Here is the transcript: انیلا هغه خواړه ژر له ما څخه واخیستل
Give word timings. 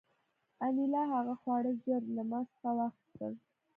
انیلا 0.65 1.03
هغه 1.13 1.33
خواړه 1.41 1.71
ژر 1.83 2.01
له 2.15 2.23
ما 2.29 2.39
څخه 2.51 2.69
واخیستل 2.77 3.33